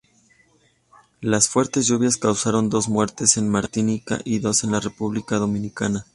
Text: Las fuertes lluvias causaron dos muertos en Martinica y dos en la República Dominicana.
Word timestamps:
Las 1.19 1.47
fuertes 1.47 1.85
lluvias 1.85 2.17
causaron 2.17 2.69
dos 2.71 2.89
muertos 2.89 3.37
en 3.37 3.47
Martinica 3.49 4.17
y 4.25 4.39
dos 4.39 4.63
en 4.63 4.71
la 4.71 4.79
República 4.79 5.35
Dominicana. 5.37 6.07